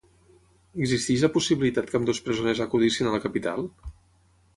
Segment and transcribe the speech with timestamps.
[0.85, 3.69] Existeix la possibilitat que ambdós presoners acudissin a la capital?